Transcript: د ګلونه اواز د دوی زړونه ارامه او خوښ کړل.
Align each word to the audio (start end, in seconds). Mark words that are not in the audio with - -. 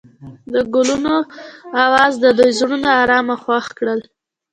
د 0.53 0.55
ګلونه 0.73 1.13
اواز 1.83 2.13
د 2.23 2.25
دوی 2.37 2.51
زړونه 2.59 2.89
ارامه 3.01 3.35
او 3.37 3.41
خوښ 3.43 3.65
کړل. 3.77 3.99